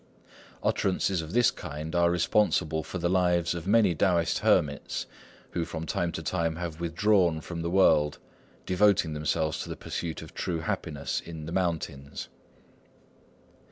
Utterances 0.63 1.21
of 1.21 1.33
this 1.33 1.51
kind 1.51 1.93
are 1.93 2.09
responsible 2.09 2.81
for 2.81 2.97
the 2.97 3.07
lives 3.07 3.53
of 3.53 3.67
many 3.67 3.93
Taoist 3.93 4.39
hermits 4.39 5.05
who 5.51 5.63
from 5.63 5.85
time 5.85 6.11
to 6.13 6.23
time 6.23 6.55
have 6.55 6.81
withdrawn 6.81 7.39
from 7.39 7.61
the 7.61 7.69
world, 7.69 8.17
devoting 8.65 9.13
themselves 9.13 9.61
to 9.61 9.69
the 9.69 9.75
pursuit 9.77 10.23
of 10.23 10.33
true 10.33 10.61
happiness, 10.61 11.21
on 11.29 11.45
the 11.45 11.51
mountains. 11.51 12.29